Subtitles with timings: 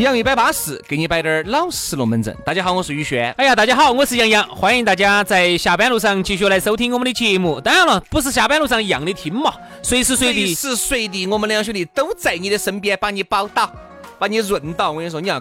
[0.00, 2.34] 杨一百八十，给你摆点儿老实龙门阵。
[2.42, 3.30] 大家好，我是宇轩。
[3.32, 7.60] 哎呀，大家好，我是杨洋，欢迎大家在下班路上继续来收听我们的节目。
[7.60, 13.70] 当然了，不是下班路上一样的听嘛，随时随地，随时随地，我们两兄弟都在你的身边，把你包到，
[14.18, 14.90] 把你润到。
[14.90, 15.38] 我跟你说，你要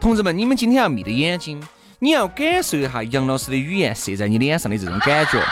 [0.00, 1.60] 同志们，你们今天要眯着眼睛，
[1.98, 5.42] 你要感受一下杨老师的语言射在你脸上的这种感觉，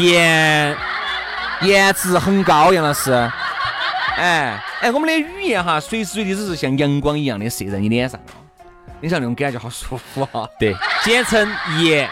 [0.00, 0.74] 颜
[1.60, 3.30] 颜值很高，杨老师。
[4.16, 8.18] 哎哎，我们的语言哈，随时随地都是像阳光一样的射在你脸上，
[9.00, 10.48] 你想那种感觉好舒服哈。
[10.58, 12.08] 对，简称颜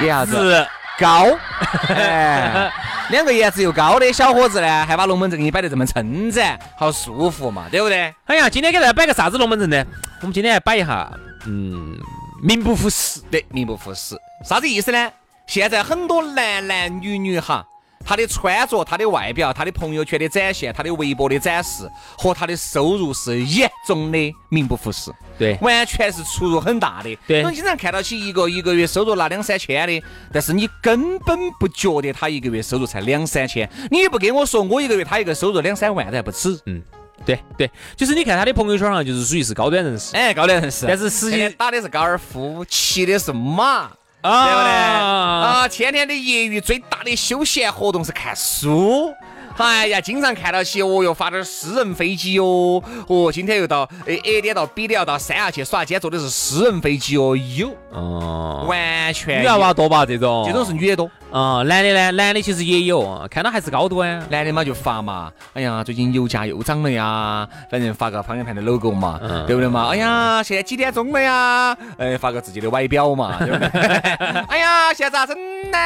[0.00, 0.66] 颜值
[0.98, 1.36] 高。
[1.88, 2.70] 哎，
[3.10, 8.14] 两个颜值又高的小伙子呢，还把龙门阵给你摆得这么称赞，好舒服嘛，对不对？
[8.26, 9.84] 哎呀，今天给大家摆个啥子龙门阵呢？
[10.20, 11.10] 我们今天来摆一下，
[11.46, 11.98] 嗯，
[12.40, 13.20] 名不副实。
[13.30, 15.10] 对，名不副实，啥子意思呢？
[15.46, 17.66] 现在很多男男女女哈。
[18.04, 27.18] 他的穿着、他的外表、他的朋友圈的展现、他的微博的展示和他的收入是严重的名不副实，对，完全是出入很大的。
[27.26, 30.02] 对，我经常看到起一个一个月收入拿两三千的，
[30.32, 36.58] 但是你根本不觉得他一个月收入才两三千，你也不跟我说我一个月他一个收入两三万都还不止。
[36.66, 36.80] 嗯，
[37.24, 43.90] 对对，就是你看他的朋友圈哈就是属于是高端人士，哎，高端人士，但是实际打的是高尔夫，骑的是马。
[44.26, 44.72] 对不对？
[44.72, 49.14] 啊，天天的业余最大的休闲活动是看书。
[49.58, 60.04] 哎呀，经常看到起，哦哟，发点私人飞机哦，哦，今天又到 A A 点到 B 点要到三亚去耍，今天坐的是私人飞机哦，有，哦，完全女娃娃多吧？
[60.04, 62.10] 这种，这种是女的多，啊，男的呢？
[62.12, 69.88] 男的其实也有，看到还是高端，男的嘛就发嘛，哎呀，最近油价又涨了呀，反正发个方向盘的 logo 嘛，对不对嘛？
[69.90, 71.76] 哎呀，现在几点钟了呀？
[71.98, 73.68] 哎，发个自己的外表嘛，对不对？
[74.48, 75.36] 哎呀，现在咋整
[75.70, 75.76] 呢？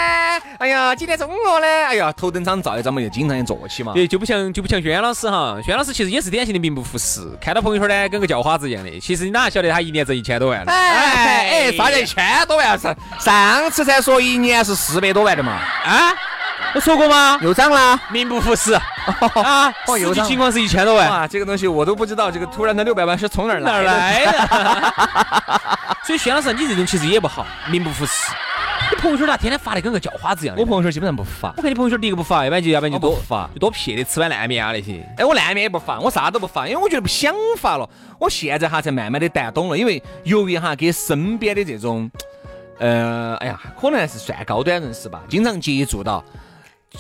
[0.61, 1.67] 哎呀，几点钟了呢？
[1.67, 3.93] 哎呀，头等舱照一张嘛，就经常也坐起嘛？
[3.93, 9.01] 对，就不像就不像轩老师哈，轩老师其实也是典型的名不副实，看到朋友圈呢跟个叫花子一样的。
[9.01, 10.63] 其实你哪晓得他一年挣一千多万？
[10.67, 12.95] 哎哎，啥叫一千多万是？
[13.19, 15.53] 上次才说一年是四百多万的嘛？
[15.85, 16.13] 啊？
[16.75, 17.39] 我说过吗？
[17.43, 19.73] 又涨了，名不副实啊！
[19.99, 21.27] 实际情况是一千多万啊！
[21.27, 24.93] 这个东西我都不知道，这个突然的六百万是从哪儿来的？
[26.05, 28.13] 所以薛老师，你这种其实也不好，名不副实。
[28.91, 30.61] 你朋友圈咋天天发的跟个叫花子一样的。
[30.63, 31.53] 我朋友圈基本上不发。
[31.57, 35.05] 我看你朋友圈第一个不发，要不然就要不然就多发，就多撇的吃碗烂面啊那些。
[35.17, 37.89] 哎，我烂面也不发，我啥都不发，因为我觉得不想发了。
[38.19, 42.11] 我现在哈才慢慢的淡懂了，因为由于哈给身边的这种，
[42.81, 46.25] 呃，哎呀，可能还是算高端人士吧，经常接触到，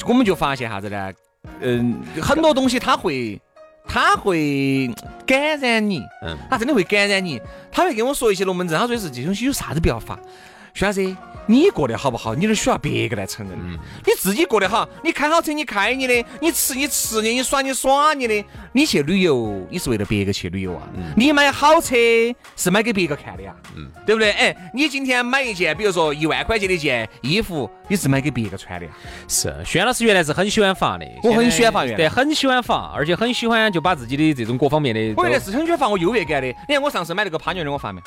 [0.06, 1.12] 我们就发现啥子呢？
[1.60, 3.40] 嗯，很多东西他会，
[3.86, 4.94] 他会
[5.26, 7.40] 感染你，嗯，他真的会感染你，
[7.72, 10.18] 他会跟我说一些龙门阵，他说的是这东西有啥子不要发，
[10.74, 11.16] 徐老师。
[11.46, 12.34] 你过得好不好？
[12.34, 13.58] 你都需要别个来承认。
[14.06, 18.44] 你自己过得好，你开好车你开你的，你吃你吃你，你耍你耍你的。
[18.72, 20.82] 你去旅游，你是为了别个去旅游啊？
[21.16, 21.96] 你买好车
[22.56, 23.52] 是买给别个看的呀？
[23.76, 24.30] 嗯，对不对？
[24.32, 28.92] 哎，你今天买一件，比如说一万块钱的一件衣服，你是买给别个穿的呀？
[29.26, 35.14] 是，轩老师原来是很喜欢发的，我很喜欢发，对，很喜欢发，而且很喜欢就把自己的这种各方面的。
[35.16, 36.46] 我原来是很喜欢发我优越感的。
[36.68, 38.00] 你看我上次买那个帕牛的，我发没？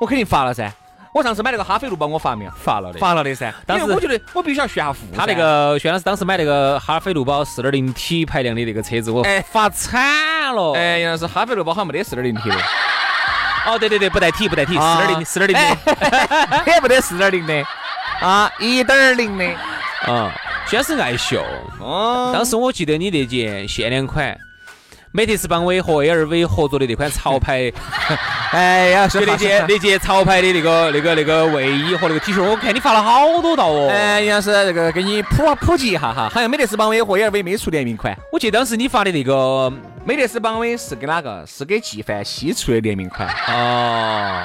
[0.00, 0.70] 我肯定发了噻。
[1.12, 2.50] 我上次买那个哈飞路宝，我发没有？
[2.56, 3.52] 发了的，发了的噻。
[3.66, 5.00] 但是我觉得我必须要炫下富。
[5.14, 10.72] 他那个轩老师当时买那个哈飞路宝四点零 T 排量的那个车子，我发惨了。
[10.74, 12.56] 哎，原来是哈飞路宝好像没得四点零 T 的。
[13.66, 17.64] 哦，对对对，不带 T，不带 T，四点零，四点零的，也不 得四点零的
[18.20, 19.44] 啊，一点零的
[20.06, 20.32] 啊。
[20.66, 21.44] 轩是爱秀。
[21.78, 22.30] 哦。
[22.32, 24.36] 当时我记得你那件限量款。
[25.14, 27.70] 美特斯邦威和 LV 合作的那款潮牌，
[28.50, 33.90] 哎呀，就那件那件潮牌的那个那个那个卫衣和那个 T 恤，我看你发了好多道哦。
[33.90, 38.16] 哎，杨老师，那个给你普普及一下哈，好像美特斯邦威和 LV 没出联名款。
[38.32, 39.70] 我记得当时你发的那个
[40.02, 41.44] 美特斯邦威是给哪个？
[41.46, 43.28] 是给纪梵希出的联名款。
[43.48, 44.42] 哦。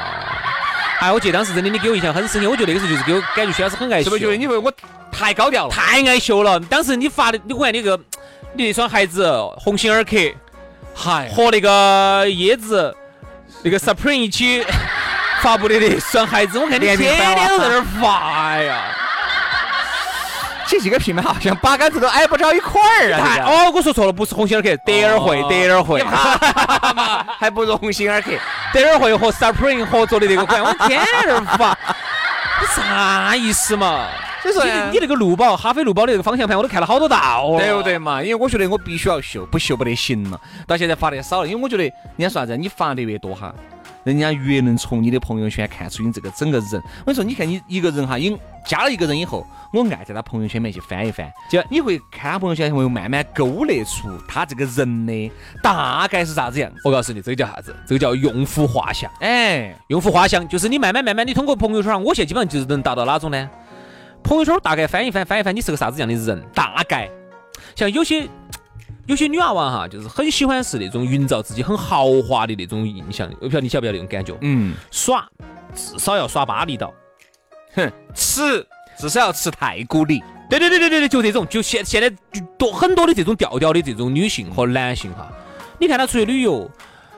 [0.99, 4.03] 哎，我记得当时真的你给我印象很深刻，我觉得那个时候就是给我感觉薛老师很爱秀。
[4.03, 4.69] 是不是觉得你为我
[5.13, 5.73] 太高调了？
[5.73, 6.59] 太爱秀了。
[6.59, 7.97] 当时你发的，你看那个
[8.53, 10.17] 你那双鞋子鸿星尔克。
[10.97, 12.95] 和那个椰子，
[13.63, 14.65] 那个 Supreme 一起
[15.41, 18.81] 发布的那双鞋子，我看你天天都在那儿发呀。
[20.69, 23.37] 这几个品牌好像八竿子都挨不着一块儿啊！
[23.45, 26.03] 哦，我说错了，不是鸿星尔克，德尔惠，德尔惠，
[27.39, 28.31] 还不如鸿星尔克，
[28.73, 31.77] 德尔惠和 Supreme 合作的那个款，我天天在那儿发，
[32.59, 34.07] 你啥意思嘛？
[34.53, 38.21] 所以说你那个路宝，哈飞路宝的那个方向盘，我都看了好多道，对不对嘛？
[38.21, 40.39] 因为我觉得我必须要秀，不秀不得行了。
[40.65, 43.53] 到现在发的少了，因为我觉得人家说啥子，你发的越多哈。
[44.03, 46.81] 人家越能从你的朋友圈看出你这个整个人。
[47.05, 55.29] 我跟你说，你看你一个人哈，因加了一个人以后，我爱在他朋友圈里面去翻一翻，就你会看他朋友圈，会慢慢勾勒出他这个人的
[55.61, 56.71] 大概是啥子样。
[56.85, 57.75] 我告诉你，这个叫啥子？
[57.85, 59.11] 这个叫用户画像。
[59.19, 63.49] 哎，用户画像就是你慢慢慢慢，你通过朋友圈上，我现在基本上就是能达到哪种呢？
[64.27, 66.43] 朋友圈大概翻一翻，翻一翻，你是个啥子样的人？
[66.53, 67.09] 大概
[67.75, 68.27] 像有些。
[69.05, 73.31] 有些女娃娃哈，就是很喜欢是那种营造自己很豪华的那种印象。
[73.39, 74.37] 我不晓得你晓不晓得那种感觉？
[74.41, 75.25] 嗯，耍
[75.73, 76.93] 至少要耍巴厘岛，
[77.73, 78.67] 哼，吃
[78.99, 80.21] 至少要吃太古里。
[80.49, 85.31] 对对对对对对，就这种，就现现在就多很多的这种调调的这种女性和男性哈。
[85.79, 86.69] 你看他出去旅游，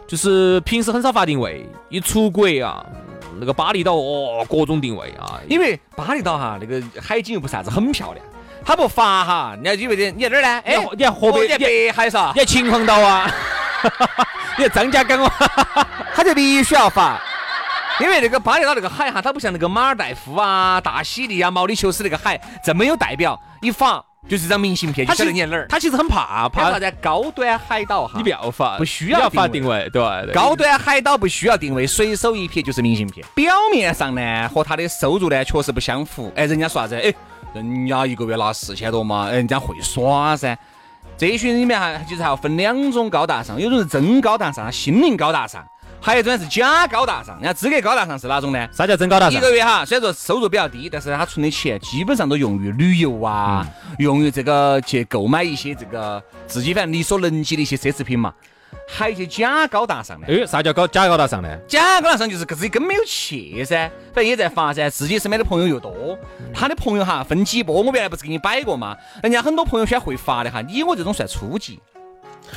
[0.08, 2.86] 就是平时很少发定位，一出国啊，
[3.40, 8.26] 那个巴厘岛哦，各种定位啊，因为巴厘岛哈那个海景又不是啥子很漂亮。
[8.66, 10.62] 它不发哈，你要以为的，你在哪儿呢？
[10.66, 13.32] 哎，你看河北，你北海噻，你看秦皇岛啊，
[14.60, 17.20] 你看张家港啊，它就必须要发，
[18.00, 25.66] 因为那个巴厘岛那个海哈，它不像那个马尔代夫啊、大西利啊、毛里求斯那个海这么有代表，一发就是张明信片，就晓得你在哪儿。
[25.68, 26.94] 他其实很怕，怕啥子？
[27.02, 30.02] 高端海岛哈，你不要发，不需要发定位，对
[30.34, 33.26] 高端海岛不需要定位，随手一瞥就是明信片。
[33.36, 36.32] 表面上呢，和他的收入呢确实不相符。
[36.36, 36.96] 哎，人家说啥子？
[36.96, 37.14] 哎。
[37.52, 40.56] 人家一个月拿四千多嘛，哎，人家会耍噻。
[41.18, 45.64] 这一群人里面还就是还要分两种高大上，有种是真高大上，心灵高大上；
[46.02, 47.36] 还有一种是假高大上。
[47.36, 48.68] 人家资格高大上是哪种呢？
[48.72, 49.40] 啥叫真高大上？
[49.40, 53.68] 一个月哈，虽然说收入比较低，但是他存的钱基本上都用于旅游啊，
[54.00, 58.34] 用于这个去购买一些这个自己反正力所能及的一些奢侈品嘛。
[58.92, 61.58] 还有一些假高大上的，哎，啥叫高假高大上呢？
[61.68, 63.76] 假高大上就是自己根本没有去噻，
[64.14, 66.18] 反正也在发噻，自己身边的朋友又多，
[66.54, 68.96] 他的朋友哈分几波，我原来不是给你摆过吗？
[69.22, 71.80] 人家很多朋友圈会发的哈，你我这种算初级。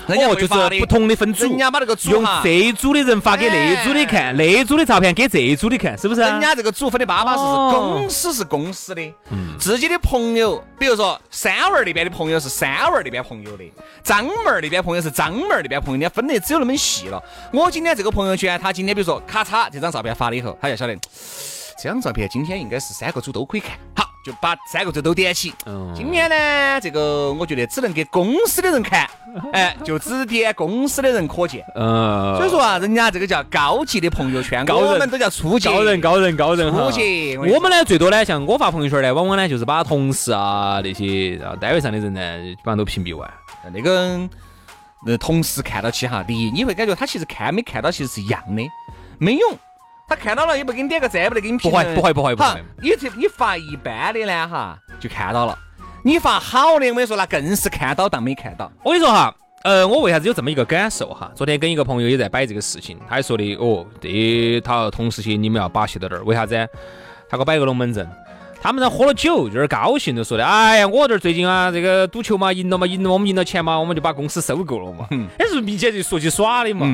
[0.06, 6.20] 人家就是不同的分组，人家把那个组用这一组的人发给那一组的看，那一组的照片给这一组的看，是不是？
[6.20, 9.14] 人家这个组分的巴巴适适，公司是公司的，
[9.58, 13.64] 自己的朋友，比如说三娃那边的朋友是三娃那边朋友的，
[14.02, 17.22] 张妹儿那边朋友是张妹儿那边朋友，人家分的只有那么细了。
[17.52, 24.11] 我今天这个朋友圈，他今天比如说咔嚓这张照片发了以后，他就晓得这张照片今天应该是三个组都可以看好。
[24.24, 25.52] 就把三个字都点起。
[25.66, 29.08] 嗯今天呢，这个我觉得只能给公司的人看，
[29.52, 31.64] 哎，就只点公司的人可见。
[31.74, 35.68] 嗯，所以说啊，人家这个叫高级的朋友圈，高我们都叫初级。
[35.68, 37.36] 高人，高人，高人初级。
[37.36, 43.28] 我们呢，最多呢，像我发朋友圈呢，往往呢就是把同事啊那些单位上的人呢，基本上都屏蔽完。
[43.72, 44.18] 那个
[45.04, 48.62] 那同事看到起哈，第一你会感觉他其实看没看到其实是一样的，
[49.18, 49.58] 没用。
[50.12, 51.94] 他看到了也不给你点个赞，不得给你评论。
[51.94, 52.62] 不会不会不会。
[52.82, 55.58] 你这你发一般的呢哈，就看到了。
[56.04, 58.70] 你发好的，我跟你说那更是看到当没看到。
[58.82, 61.32] 我跟你说哈，呃，我为啥子有这么一个感受哈？
[61.34, 66.54] 昨天跟一个朋友也在摆这个事情，他还说的哦，这他同事些你们要把戏到这儿，为啥子？
[67.30, 68.06] 他给我摆个龙门阵，
[68.60, 75.08] 他们在喝了酒，有点高兴就说的，哎呀，我这儿最近啊，这个赌球嘛，赢了嘛，赢了，我们赢了钱嘛，我们就把公司收购了嘛。
[75.38, 76.86] 哎，是明显就说起耍的嘛。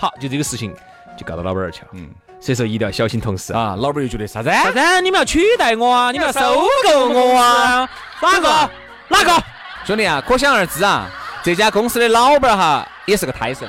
[0.00, 0.74] 好，就这个事情
[1.16, 1.88] 就告到老板儿去了。
[1.92, 2.08] 嗯。
[2.40, 3.74] 所以说一定要小心同事啊！
[3.78, 4.50] 老板又觉得啥子？
[4.50, 5.00] 啥子？
[5.00, 6.12] 你们要取代我啊？
[6.12, 7.88] 你们要收购我啊？
[8.20, 8.70] 哪个？
[9.08, 9.42] 哪个？
[9.86, 11.06] 兄弟啊，可想而知啊，
[11.42, 13.68] 这家公司的老板哈也是个胎神。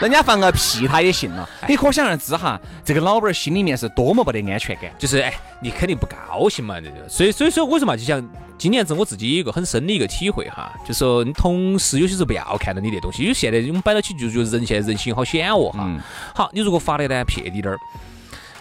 [0.00, 8.26] 人家放个屁他也信了，你可想而知哈，这个老板心里面是多么不得安全感，就是哎，你肯定不高兴嘛，这就所以所以说为什么就像
[8.58, 15.88] 今年子我自己有一个很深的一个体会哈，就说你同事有些时候不要看到你那东西，因为现在我们摆到起就觉得人现在人心好险恶哈。
[16.34, 17.78] 好，你如果发的呢撇滴点儿，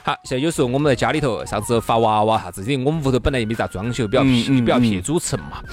[0.03, 5.63] 好，像有时候我们在家里头，啥子发娃娃啥子，因为我们屋头本来也没咋装修，比较撇比较撇主持嘛，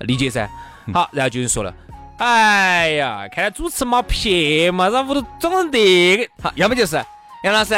[0.00, 0.48] 理解噻。
[0.92, 1.74] 好，然后就是说了。
[2.18, 6.96] 哎呀，看来主持嘛撇嘛，然后屋头整成这个，好，要么就是
[7.44, 7.74] 杨老师，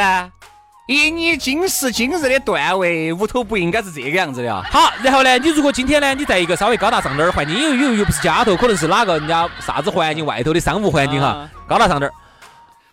[0.87, 4.65] 以你今时今日的段位，屋头不应该是这个样子的啊。
[4.71, 12.13] 好，然后呢，你如果今天呢，你在一个稍微高大上点儿环境，又又又不是家头，可能是哪个人家啥子环境外头的商务环境哈，高大上点儿。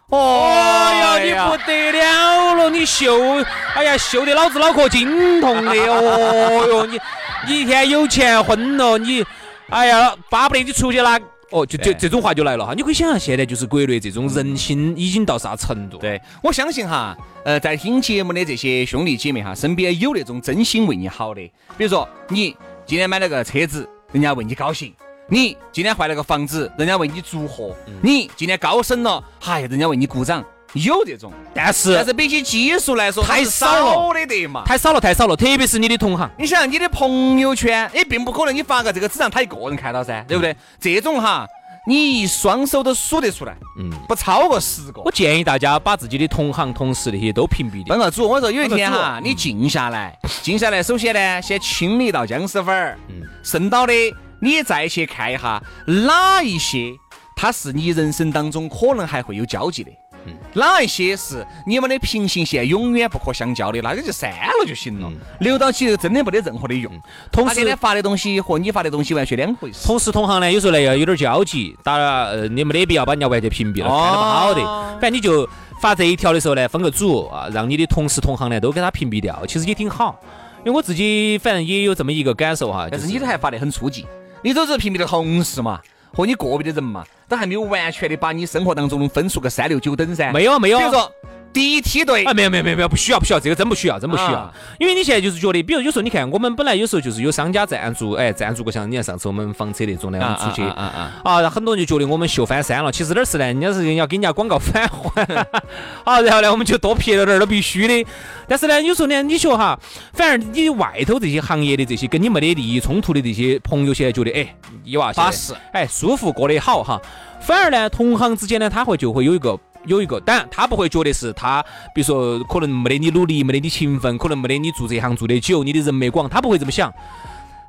[0.09, 6.99] 哦呀，你不得了了，你秀，哎呀，秀得老子脑壳筋痛的哦哟，你
[7.47, 9.25] 你一天有钱混了，你，
[9.71, 11.17] 哎呀，巴不得你出去拿。
[11.51, 12.75] 哦，就这这种话就来了哈。
[12.75, 21.41] 你可以想象现在就是国内这种人心已经到啥程度？，对，我相信哈，呃，在听节目的这些兄弟姐妹哈，身边有那种真心为你好的，
[21.79, 24.91] 比如说你今天买了个车子，人家为你高兴；
[25.29, 27.73] 你今天换了个房子，人家为你祝贺；
[28.03, 30.45] 你今天高升了，嗨，人家为你鼓掌。
[30.77, 34.63] 有这种，但是但是比起基数来说，太少了的得嘛。
[34.65, 36.31] 太少了，太少了，特别是你的同行。
[36.39, 40.55] 你想，你的朋友圈也并不可能你发个这个只让他一个人看到噻，对不对？
[40.79, 41.47] 这种哈，
[41.87, 45.11] 你一双手都数得出来，嗯，不超过十个我。
[45.11, 47.97] 建议大家把自己的同行、同事那些都屏蔽掉。
[47.97, 53.93] 帮个主，我说有一天帮哈，你静下来，静下来，首先呢，先清理到僵尸粉儿，嗯剩到的
[54.41, 56.93] 你再去看一下哪一些
[57.35, 59.91] 它是你人生当中可能还会有交集的。
[60.27, 66.93] 嗯哪一些是你们的平行线永远不可相交的，那个就删了就行了，嗯留到起真的没得任何的用。
[67.31, 69.87] 同时他给他发的东西和你发的东西完全两回事。
[69.87, 75.01] 同事同行呢，有时候呢要有点交集，当然呃你没得必要把人家完全屏蔽了，哦看得不好的。
[75.01, 75.49] 反正你就
[75.81, 80.19] 发这一条的时候呢，分个组啊，让你的同事同行呢都给他屏蔽掉，其实也挺好。
[80.65, 84.05] 因为我自己反正也有这么一个感受哈，但是你都还发得很初级，
[84.43, 85.81] 你都是屏蔽的同事嘛，
[86.17, 90.33] 和你个别的人嘛，都还没有完全的把你生活当中分出个三六九等噻。
[90.33, 91.13] 没有没有，比如说
[91.57, 94.53] 第一梯队啊，没有没有没有没有，不需要不需要，这个真不需要，真不需要啊。
[94.79, 102.93] 因为你现在就是觉得，比如有时候你看，我们本来有时候就是有商家赞助，哎，赞助过像你看上次我们房车那种的，我们出去啊啊啊，很多人就觉得我们秀翻山了。
[102.93, 103.47] 其实哪儿是呢？
[103.47, 105.25] 人家是要给人家广告返还。
[106.05, 108.07] 好，然后呢，我们就多撇了点儿，都必须的。
[108.47, 109.81] 但是呢，有时候呢，你说哈，
[110.13, 117.01] 反而你外头这些行业的这些跟你没得利益冲突的这些朋友，现在觉得，哎，你娃巴适，哎，舒服过得好哈。
[117.41, 121.65] 反而呢，同行之间呢，他会就会有一个有一个，当然他不会觉得是他，
[121.95, 126.93] 比如说可能没得你努力，没得你勤奋，可能没得你做这行做得久，你的人脉广，他不会这么想，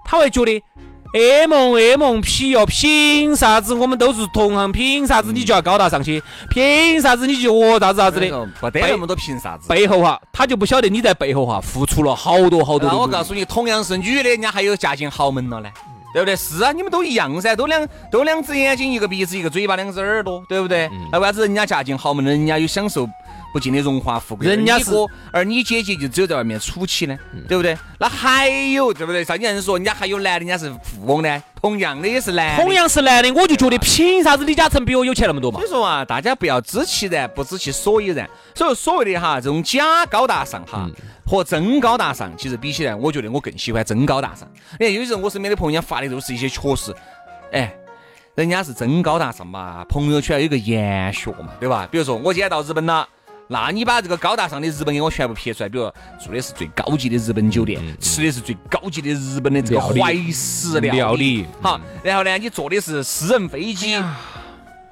[0.04, 0.64] 他会觉得。
[1.14, 4.70] M M P 哟，凭啥子我们都是同行？
[4.74, 6.22] 凭啥子你就要高大上去？
[6.50, 8.30] 凭啥子你就哦啥子啥子的？
[8.60, 9.70] 不得那么多凭啥子？
[9.70, 12.98] 背后哈，他就不晓得你在背后哈付出了好多好多那。
[12.98, 15.70] 我告诉你，同样是女的，人家还有嫁进豪门了呢。
[16.18, 16.36] 对不对？
[16.36, 20.90] 是啊，你们都一样噻，都两都两只眼睛，一个鼻子，一个嘴巴，两只耳朵，对不对？
[21.12, 23.08] 那为啥子人家嫁进豪门，人家有享受
[23.54, 24.92] 不尽的荣华富贵，人家是
[25.32, 27.78] 而你姐姐就只有在外面杵起呢，对不对？
[28.00, 29.24] 那还有，对不对？
[29.24, 32.60] 像你人说，人家还有男的，人家是富翁呢，同样的也是男。
[32.60, 35.68] 同样是男的，我就觉得凭啥子李嘉诚比我有钱那么多嘛所？
[35.68, 38.30] 以说啊，大家不要知其然，不知其所以然。
[38.54, 40.88] 所以所谓的哈这种假高大上哈。
[41.26, 44.48] 和真高大上，其实比起来，我觉得我更喜欢真高大上。
[44.80, 46.96] 你看，有时候我身边的朋友，家发的都是一些确实，
[47.52, 47.76] 哎，
[48.36, 51.86] 人家是真高大上嘛，朋友圈有个研学嘛，对吧？
[51.92, 53.06] 比如说我今天到日本了。
[53.48, 63.96] 那你把这个高大上的日本给我全部撇出来，比如住的是最高级的日本酒店，吃的是最高级的日本的这个怀石料料理好，然后呢，你坐的是私人飞机，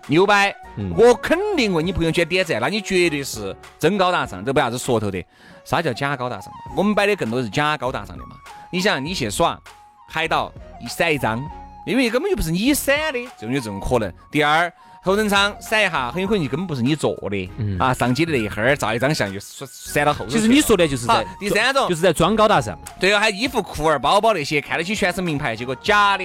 [0.08, 5.24] 牛掰，嗯我肯定为你朋友圈点赞，那你绝对是真高大上，这不啥子说头的。
[5.66, 6.74] 啥叫假高大上嘛？
[6.78, 8.36] 我们摆的更多是假高大上的嘛。
[8.72, 9.60] 你想，你去耍
[10.08, 11.44] 海岛，一闪一张，
[11.88, 14.14] 因为根本就不是你闪的，这种有这种可能。
[14.32, 14.72] 第二，
[15.06, 20.32] 头等舱闪一下，很有可能就根本不是你坐的，嗯啊，上机的那一会儿照一张相就闪到后头。
[20.32, 22.76] 其实你说的就是好在第三种就是在装高大上。
[23.00, 26.24] 对啊，还有衣服、裤儿、包包那些，看得起全是名牌，结果假的，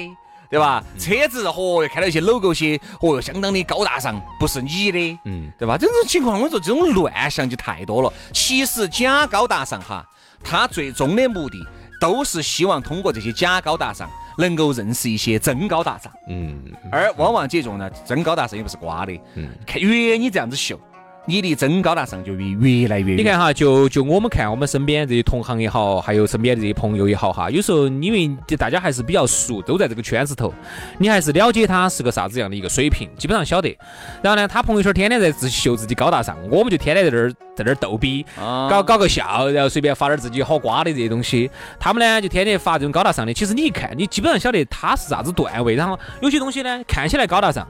[0.48, 0.82] 对吧？
[0.98, 5.76] 车子，嚯，又看到一些 logo 些，嚯，又相当的高大上，不是你的，嗯，对吧？
[5.76, 8.10] 这种情况，我说这种乱象就太多了。
[8.32, 10.02] 其实假高大上哈，
[10.42, 11.58] 它最终的目的
[12.00, 14.08] 都是希望通过这些假高大上，
[14.40, 16.12] 能够认识一些真高大上。
[16.26, 20.80] 嗯，而往往这种呢，真高大上也不是瓜的，嗯看越你这样子秀，
[21.26, 22.46] 你离真高大上就越
[22.80, 23.18] 越来越远。
[23.18, 30.52] 你看哈，就就我们看我们身边这些同行也好，还有身边的这些朋友也好哈，有时候因为大家还是比较熟，都在这个圈子头，
[30.98, 33.76] 你还是了解他是个啥子样的一个水平，基本上晓得。
[34.22, 41.50] 然后呢，他朋友圈天天在自己秀自己高大上，我们就天天在那儿在那儿逗逼，啊搞搞个笑，然后随便发点自己好瓜的这些东西。
[41.78, 45.74] 他们呢就天天发这种高大上的，其实你一看，你基本上晓得他是啥子段位。
[45.74, 47.68] 然后有些东西呢看起来高大上，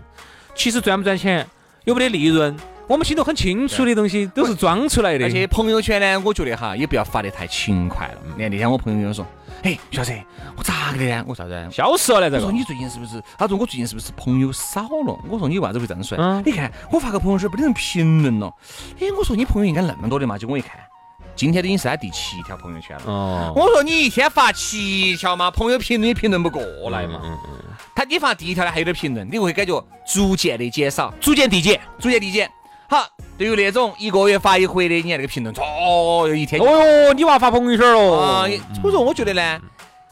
[0.54, 1.46] 其实赚不赚钱，
[1.84, 2.56] 有没得利润，
[2.90, 5.24] 我们心头很清楚的东西都是装出来的。
[5.24, 8.14] 而且朋友圈呢，我觉得哈，也不要发得太勤快了。
[8.36, 9.24] 你看那天我朋友跟我说，
[9.62, 10.12] 哎，小子，
[10.56, 11.24] 我咋个的呢？
[11.24, 11.68] 我啥子？
[11.70, 12.52] 消失了呢，这个我说。
[12.52, 13.22] 你最近是不是？
[13.38, 15.16] 他说我最近是不是朋友少了？
[15.28, 16.18] 我说你为啥子会这样说？
[16.18, 18.52] 嗯你看我发个朋友圈，没得人评论了。
[18.98, 20.36] 哎，我说你朋友应该那么多的嘛？
[20.36, 20.72] 结果我一看，
[21.36, 23.04] 今天都已经是他第七条朋友圈了。
[23.06, 27.20] 哦，我说你一天发七条嘛，朋友评论也评论不过来嘛。
[27.22, 27.38] 嗯
[27.94, 31.14] 他你发第一条呢还有点评论，你会感觉逐渐的减少。
[31.20, 31.78] 逐渐递减。
[32.00, 32.50] 逐渐递减。
[33.40, 36.66] 好，对于那种一个月发一回的，你看那个评论，哦，一天哦
[37.08, 38.46] 哟，你娃发朋友圈了啊，
[38.80, 39.60] 所以说我觉得呢，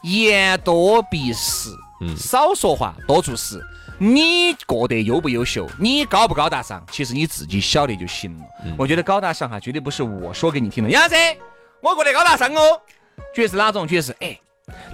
[0.01, 1.69] 言多必失，
[2.01, 3.63] 嗯少说话，多做事。
[4.01, 8.45] 你过得优不优秀，你高不高大上，其实你自己晓得就行了。
[8.77, 10.89] 我觉得高大上哈，绝对不是我说给你听的。
[10.89, 11.15] 杨子，
[11.81, 12.81] 我过得高大上哦，
[13.35, 13.85] 绝对是哪种？
[13.85, 14.39] 绝对是哎，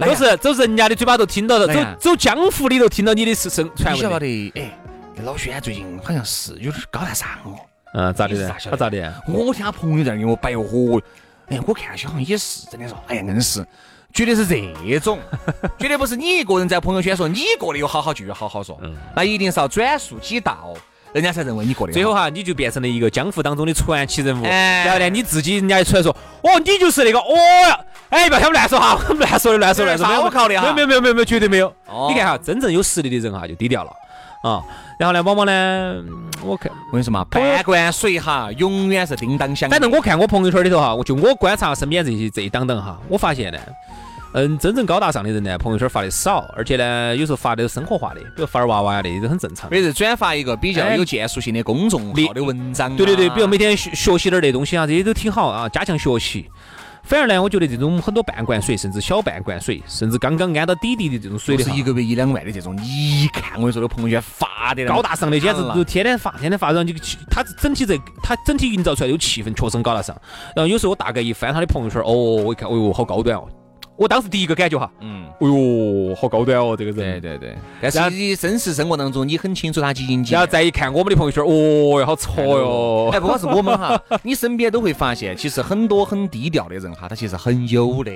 [0.00, 3.96] 都是走人家的嘴巴头听到的，走走江湖里头听到你的是声传闻。
[3.96, 4.52] 你晓得？
[4.56, 4.76] 哎，
[5.22, 7.54] 老轩最近好像是有点高大上哦。
[7.92, 8.54] 嗯，咋的呢？
[8.70, 9.14] 他咋的？
[9.26, 11.00] 我听他朋友在那给我摆哦，
[11.48, 13.64] 哎，我看起好像也是真的说，哎呀，硬是。
[14.12, 14.56] 绝对是这
[14.98, 15.18] 种，
[15.78, 18.80] 绝对不是你一个人在朋友圈说你过得有好好就有好好说，
[19.14, 20.72] 那一定是要转述几道，
[21.12, 21.92] 人家才认为你过得。
[21.92, 27.34] 最后哈，你就变成了一个江湖当中的传奇人物，然后呢，你自己人家一出来说，哦，你就是那个，哦
[27.68, 27.78] 呀，
[28.08, 31.70] 哎，不要他们乱说哈，乱说的乱说乱说，没有考虑哈，没有没有没有没有绝对没有。
[32.08, 33.90] 你看哈，真正有实力的人哈就低调了
[34.42, 34.62] 啊，
[34.98, 36.02] 然后呢，往往呢，
[36.42, 39.68] 我看我跟你说嘛，半罐水哈，永远是叮当响。
[39.68, 43.58] 反正我看我朋友圈里头哈，我就我观察身边这些这一档档哈，我发现呢。
[44.38, 49.70] 嗯，真正高大上的人呢，朋友圈发的少，而且呢，有时候发的生活化的，比如发点娃娃呀的，都很正常。
[49.70, 56.50] 每日转发一个比较有建树性的公众号的文章，对对对，比如每天学学习点那东西啊，这些都挺好啊，加强学习。
[57.06, 66.92] 反而呢，我觉得这种很多半罐水，甚至小半罐水，甚至刚刚安到底底的这种水的，是一个月一两万的这种，你一看我跟你说，这朋友圈发的高大上的，简直就天天发，天天发，然后就
[67.30, 70.20] 他整体这他整体营造出来的气氛确实很高大上。
[70.54, 73.48] 然后有时候我大概一翻他的朋友圈，哦，我一看，哦哟，好高端哦。
[73.96, 77.56] 我当时第一个感觉哈，嗯，哎呦，好高端哦，这个人，对对对。
[77.80, 80.32] 但是你真实生活当中，你很清楚他几斤几。
[80.32, 83.10] 然后再一看我们的朋友圈，哦哟，好挫哟。
[83.12, 88.12] 哎，不光是我们哈， 你身边都会发现，其实很多很低调的人哈，他其实很有的，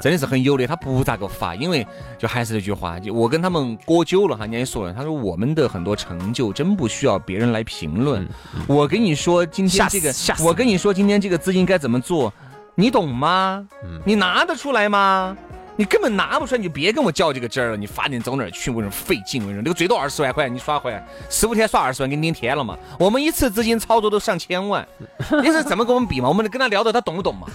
[0.00, 0.66] 真的是很有的。
[0.66, 1.86] 他不咋个发，因为
[2.18, 8.26] 就还是那句话，就我跟他们过久了哈，人家也说了，他说我们的很多成就真不需要别人来评论。
[8.66, 10.12] 我跟你说今天这个，
[10.42, 12.32] 我跟你说今天这个资金该怎么做。
[12.80, 13.66] 你懂吗？
[14.06, 15.36] 你拿得出来吗？
[15.76, 17.76] 你根本拿不出来，你就别跟我较这个真儿了。
[17.76, 18.70] 你发点走哪儿去？
[18.70, 19.42] 为人费劲？
[19.46, 22.76] 为什么那个最多二十万块，你耍回来十五天耍二十万，给你领天了嘛？
[22.98, 24.86] 我们一次资金操作都上千万，
[25.42, 26.28] 你是怎么跟我们比嘛？
[26.28, 27.46] 我们跟他聊的，他懂不懂嘛？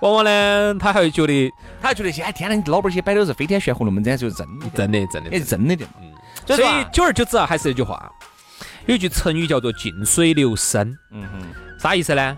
[0.00, 5.86] 往往呢，他还会觉得，他还觉得，哎，天哪，你老板些摆的是飞天玄红龙门阵，就是真的，真的，真的，也是真的的。
[6.00, 6.12] 嗯，
[6.46, 8.10] 所以久而久之啊，还是那句话，
[8.86, 10.96] 有一句成语叫做近水流深。
[11.12, 12.36] 嗯哼，啥意思呢？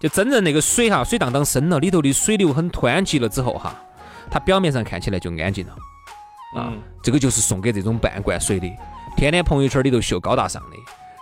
[0.00, 3.74] 就真正那个水哈，水荡荡深了，里头的水流很湍急了之后哈，
[4.30, 5.74] 它表面上看起来就安静了。
[6.54, 8.66] 啊，这个就是送给这种半罐水的，
[9.16, 10.76] 天天朋友圈里头秀高大上的，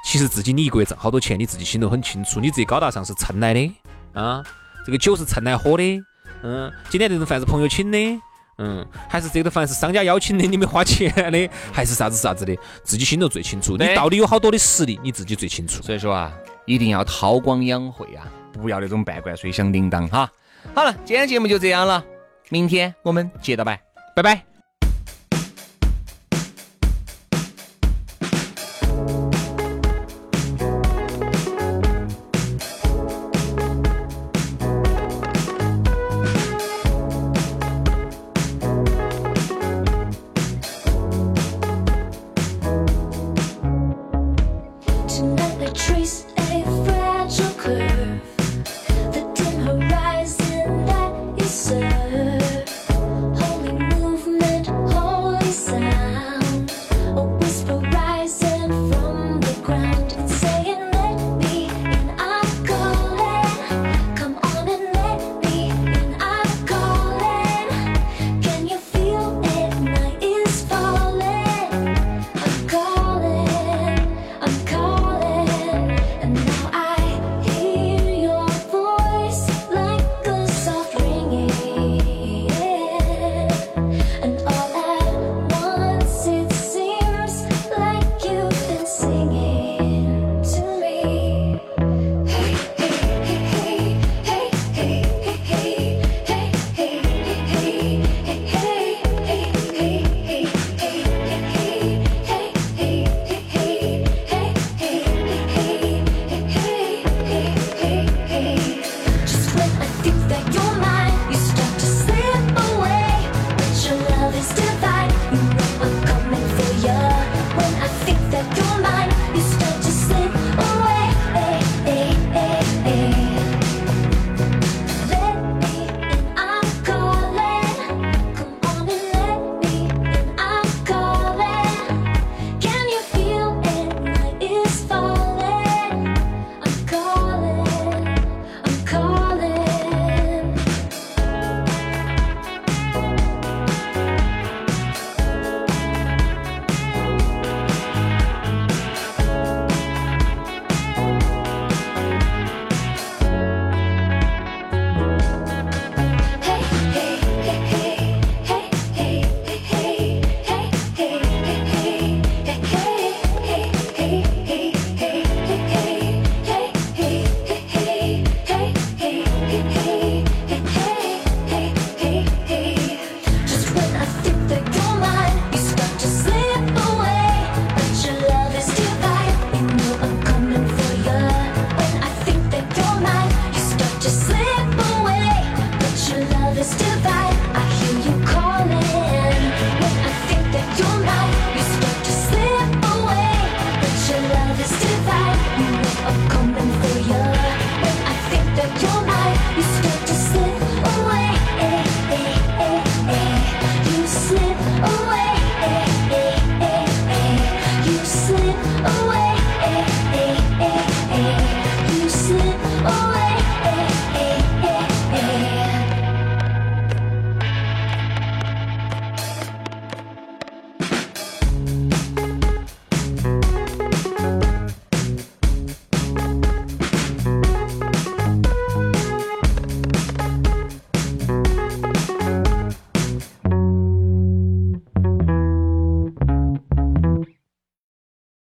[0.04, 3.74] 其实自己你一个月挣好多钱，你自己心头很清楚，你自己高大上是蹭来的
[4.12, 4.44] 啊，
[4.84, 6.02] 这个酒是蹭来喝的，
[6.42, 7.98] 嗯，今天这顿饭是朋友请的，
[8.58, 15.82] 嗯，还是这顿饭是商家邀请的，你没花钱的，还是啥子啥子的，自己心头最清楚，你到底有好多的实力，你自己最清楚。
[15.82, 16.32] 所以说啊，
[16.66, 18.26] 一定要韬光养晦啊。
[18.54, 20.30] 不要那种半罐水响叮当哈。
[20.74, 22.02] 好了，今天节目就这样了，
[22.48, 23.80] 明天我们接着拜，
[24.16, 24.53] 拜拜。